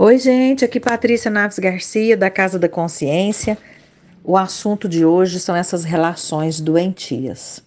[0.00, 3.58] Oi, gente, aqui Patrícia Naves Garcia, da Casa da Consciência.
[4.22, 7.60] O assunto de hoje são essas relações doentias.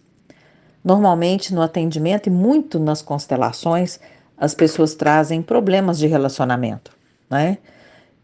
[0.81, 3.99] Normalmente, no atendimento e muito nas constelações,
[4.37, 6.93] as pessoas trazem problemas de relacionamento,
[7.29, 7.57] né?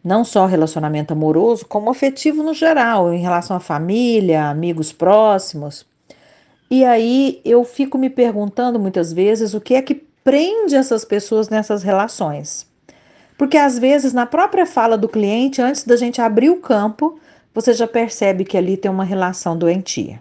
[0.01, 5.85] Não só relacionamento amoroso, como afetivo no geral, em relação à família, amigos próximos.
[6.71, 11.49] E aí eu fico me perguntando muitas vezes o que é que prende essas pessoas
[11.49, 12.65] nessas relações.
[13.37, 17.19] Porque às vezes, na própria fala do cliente, antes da gente abrir o campo,
[17.53, 20.19] você já percebe que ali tem uma relação doentia.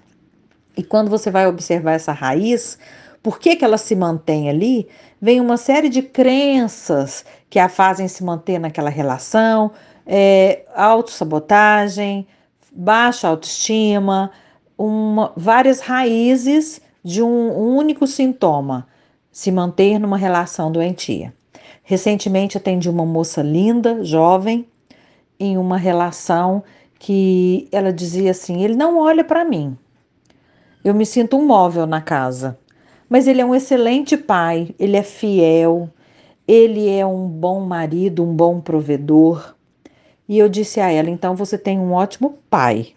[0.77, 2.79] E quando você vai observar essa raiz,
[3.23, 4.87] por que, que ela se mantém ali,
[5.21, 9.71] vem uma série de crenças que a fazem se manter naquela relação,
[10.07, 12.27] é, autossabotagem,
[12.71, 14.30] baixa autoestima,
[14.77, 18.87] uma, várias raízes de um, um único sintoma,
[19.33, 21.33] se manter numa relação doentia.
[21.83, 24.66] Recentemente atendi uma moça linda, jovem,
[25.38, 26.62] em uma relação
[26.98, 29.77] que ela dizia assim: ele não olha para mim.
[30.85, 32.59] Eu me sinto um móvel na casa.
[33.09, 35.88] Mas ele é um excelente pai, ele é fiel,
[36.46, 39.55] ele é um bom marido, um bom provedor.
[40.29, 42.95] E eu disse a ela: então você tem um ótimo pai,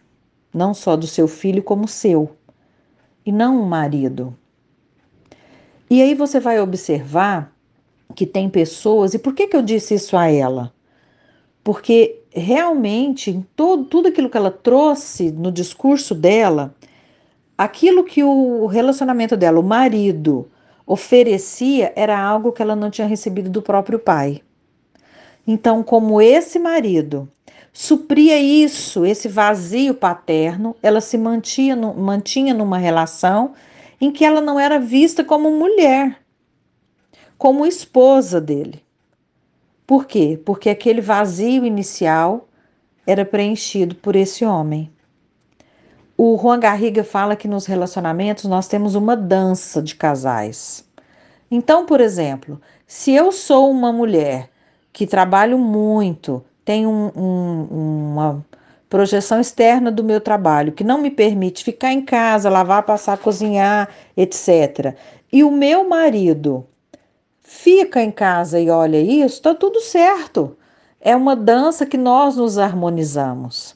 [0.54, 2.32] não só do seu filho, como seu,
[3.26, 4.36] e não um marido.
[5.90, 7.56] E aí você vai observar
[8.16, 10.74] que tem pessoas, e por que, que eu disse isso a ela?
[11.64, 16.74] Porque realmente, em todo, tudo aquilo que ela trouxe no discurso dela,
[17.58, 20.50] aquilo que o relacionamento dela, o marido,
[20.86, 24.42] oferecia era algo que ela não tinha recebido do próprio pai.
[25.46, 27.30] Então, como esse marido
[27.72, 33.54] supria isso, esse vazio paterno, ela se mantinha, mantinha numa relação
[34.02, 36.18] em que ela não era vista como mulher
[37.40, 38.84] como esposa dele.
[39.88, 40.40] Por quê?
[40.46, 42.50] Porque aquele vazio inicial
[43.08, 44.92] era preenchido por esse homem.
[46.18, 50.86] O Juan Garriga fala que nos relacionamentos nós temos uma dança de casais.
[51.50, 54.50] Então, por exemplo, se eu sou uma mulher
[54.92, 58.46] que trabalho muito, tenho um, um, uma
[58.90, 63.88] projeção externa do meu trabalho que não me permite ficar em casa, lavar, passar, cozinhar,
[64.18, 64.94] etc.
[65.32, 66.68] E o meu marido
[67.50, 70.56] fica em casa e olha isso, está tudo certo.
[71.02, 73.76] É uma dança que nós nos harmonizamos.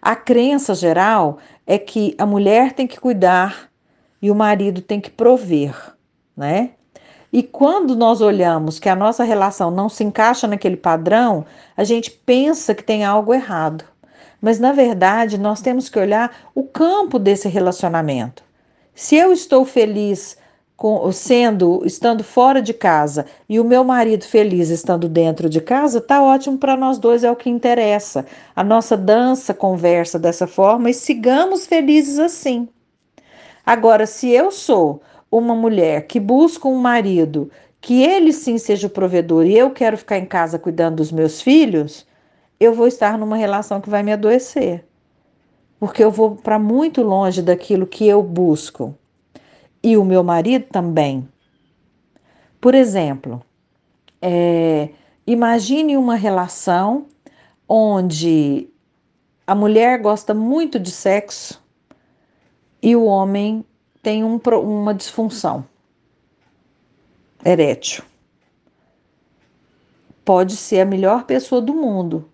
[0.00, 3.70] A crença geral é que a mulher tem que cuidar
[4.20, 5.74] e o marido tem que prover,
[6.36, 6.72] né?
[7.32, 12.10] E quando nós olhamos que a nossa relação não se encaixa naquele padrão, a gente
[12.10, 13.84] pensa que tem algo errado.
[14.38, 18.44] Mas na verdade, nós temos que olhar o campo desse relacionamento.
[18.94, 20.36] Se eu estou feliz
[20.82, 26.00] com, sendo estando fora de casa e o meu marido feliz estando dentro de casa,
[26.00, 28.26] tá ótimo para nós dois, é o que interessa.
[28.56, 32.68] A nossa dança conversa dessa forma e sigamos felizes assim.
[33.64, 35.00] Agora, se eu sou
[35.30, 37.48] uma mulher que busca um marido
[37.80, 41.40] que ele sim seja o provedor e eu quero ficar em casa cuidando dos meus
[41.40, 42.04] filhos,
[42.58, 44.84] eu vou estar numa relação que vai me adoecer.
[45.78, 48.98] Porque eu vou para muito longe daquilo que eu busco
[49.82, 51.28] e o meu marido também.
[52.60, 53.42] Por exemplo,
[54.20, 54.90] é,
[55.26, 57.06] imagine uma relação
[57.68, 58.68] onde
[59.46, 61.60] a mulher gosta muito de sexo
[62.80, 63.64] e o homem
[64.02, 65.64] tem um, uma disfunção
[67.44, 68.04] erétil.
[70.24, 72.28] Pode ser a melhor pessoa do mundo,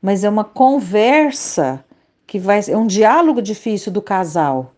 [0.00, 1.84] mas é uma conversa
[2.24, 4.75] que vai é um diálogo difícil do casal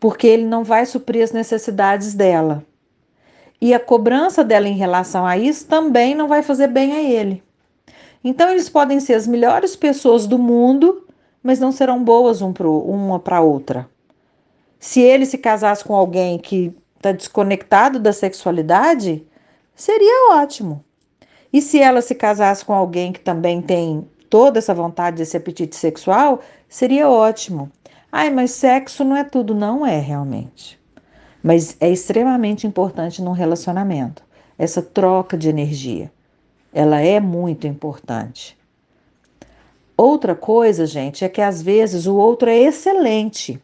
[0.00, 2.64] porque ele não vai suprir as necessidades dela.
[3.60, 7.42] E a cobrança dela em relação a isso também não vai fazer bem a ele.
[8.24, 11.06] Então, eles podem ser as melhores pessoas do mundo,
[11.42, 13.88] mas não serão boas um pro, uma para outra.
[14.78, 19.26] Se ele se casasse com alguém que está desconectado da sexualidade,
[19.74, 20.82] seria ótimo.
[21.52, 25.76] E se ela se casasse com alguém que também tem toda essa vontade, esse apetite
[25.76, 27.70] sexual, seria ótimo.
[28.12, 29.54] Ai, mas sexo não é tudo.
[29.54, 30.78] Não é realmente.
[31.42, 34.22] Mas é extremamente importante num relacionamento.
[34.58, 36.12] Essa troca de energia.
[36.72, 38.58] Ela é muito importante.
[39.96, 43.60] Outra coisa, gente, é que às vezes o outro é excelente.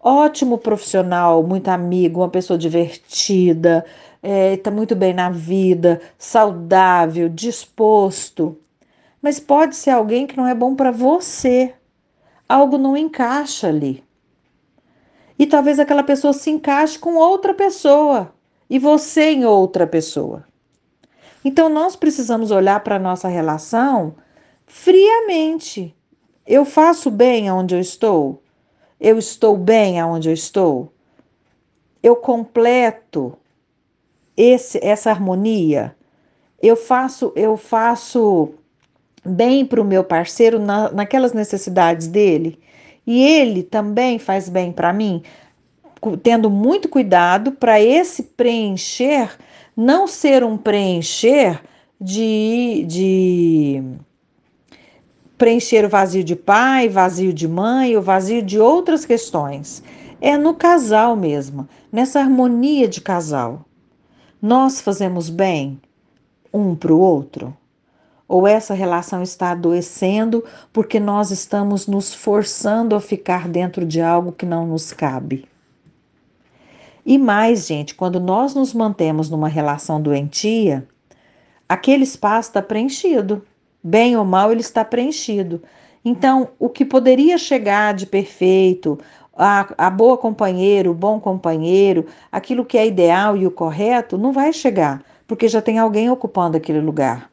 [0.00, 3.84] Ótimo profissional, muito amigo, uma pessoa divertida,
[4.22, 8.58] está é, tá muito bem na vida, saudável, disposto.
[9.22, 11.74] Mas pode ser alguém que não é bom para você
[12.48, 14.04] algo não encaixa ali.
[15.38, 18.32] E talvez aquela pessoa se encaixe com outra pessoa
[18.68, 20.44] e você em outra pessoa.
[21.44, 24.14] Então nós precisamos olhar para a nossa relação
[24.66, 25.94] friamente.
[26.46, 28.42] Eu faço bem aonde eu estou?
[28.98, 30.92] Eu estou bem aonde eu estou?
[32.02, 33.36] Eu completo
[34.36, 35.94] esse, essa harmonia?
[36.62, 38.54] Eu faço, eu faço
[39.26, 42.58] bem para o meu parceiro na, naquelas necessidades dele?
[43.06, 45.22] E ele também faz bem para mim?
[46.22, 49.36] Tendo muito cuidado para esse preencher
[49.76, 51.60] não ser um preencher
[52.00, 53.82] de, de
[55.36, 59.82] preencher o vazio de pai, vazio de mãe, o vazio de outras questões.
[60.20, 63.66] É no casal mesmo, nessa harmonia de casal.
[64.40, 65.78] Nós fazemos bem
[66.52, 67.54] um para o outro?
[68.28, 74.32] Ou essa relação está adoecendo porque nós estamos nos forçando a ficar dentro de algo
[74.32, 75.46] que não nos cabe?
[77.04, 80.86] E mais, gente, quando nós nos mantemos numa relação doentia,
[81.68, 83.46] aquele espaço está preenchido.
[83.82, 85.62] Bem ou mal, ele está preenchido.
[86.04, 88.98] Então, o que poderia chegar de perfeito,
[89.36, 94.32] a, a boa companheiro, o bom companheiro, aquilo que é ideal e o correto, não
[94.32, 97.30] vai chegar, porque já tem alguém ocupando aquele lugar.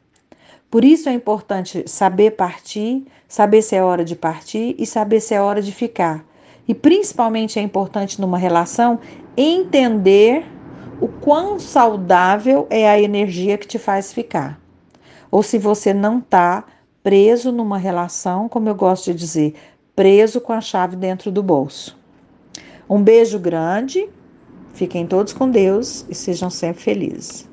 [0.74, 5.32] Por isso é importante saber partir, saber se é hora de partir e saber se
[5.32, 6.24] é hora de ficar.
[6.66, 8.98] E principalmente é importante numa relação
[9.36, 10.44] entender
[11.00, 14.60] o quão saudável é a energia que te faz ficar.
[15.30, 16.64] Ou se você não está
[17.04, 19.54] preso numa relação, como eu gosto de dizer,
[19.94, 21.96] preso com a chave dentro do bolso.
[22.90, 24.08] Um beijo grande,
[24.72, 27.42] fiquem todos com Deus e sejam sempre felizes.